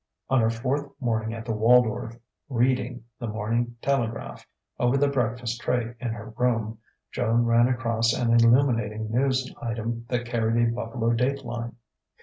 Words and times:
On 0.31 0.41
her 0.41 0.49
fourth 0.49 0.89
morning 0.99 1.31
at 1.35 1.45
the 1.45 1.51
Waldorf, 1.51 2.17
reading 2.49 3.03
The 3.19 3.27
Morning 3.27 3.75
Telegraph 3.83 4.47
over 4.79 4.97
the 4.97 5.07
breakfast 5.07 5.61
tray 5.61 5.93
in 5.99 6.07
her 6.07 6.33
room, 6.37 6.79
Joan 7.11 7.45
ran 7.45 7.67
across 7.67 8.11
an 8.11 8.33
illuminating 8.33 9.11
news 9.11 9.53
item 9.61 10.07
that 10.09 10.25
carried 10.25 10.67
a 10.67 10.71
Buffalo 10.71 11.13
date 11.13 11.45
line. 11.45 11.75